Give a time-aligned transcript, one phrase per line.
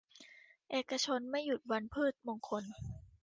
[0.71, 2.63] เอกชนไม่หยุดวันพืชมงคล